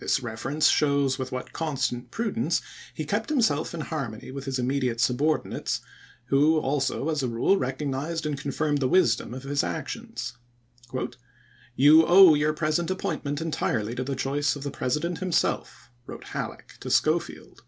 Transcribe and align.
This 0.00 0.20
reference 0.20 0.66
shows 0.66 1.16
with 1.16 1.30
what 1.30 1.52
con 1.52 1.76
^p^V"' 1.76 1.78
stant 1.78 2.10
prudence 2.10 2.60
he 2.92 3.04
kept 3.04 3.28
himself 3.30 3.72
in 3.72 3.82
harmony 3.82 4.32
with 4.32 4.46
his 4.46 4.58
immediate 4.58 5.00
subordinates, 5.00 5.80
who 6.24 6.58
also, 6.58 7.08
as 7.08 7.22
a 7.22 7.28
rule, 7.28 7.56
recognized 7.56 8.26
and 8.26 8.36
confirmed 8.36 8.78
the 8.78 8.88
wisdom 8.88 9.32
of 9.32 9.44
his 9.44 9.62
ac 9.62 9.84
tions. 9.90 10.36
"You 11.76 12.04
owe 12.04 12.34
your 12.34 12.52
present 12.52 12.90
appointment 12.90 13.40
en 13.40 13.52
tirely 13.52 13.94
to 13.94 14.02
the 14.02 14.16
choice 14.16 14.56
of 14.56 14.64
the 14.64 14.72
President 14.72 15.18
himself," 15.18 15.88
wi^ote 16.08 16.22
f 16.22 16.28
choflew? 16.30 16.30
Halleck 16.32 16.76
to 16.80 16.90
Schofield. 16.90 17.62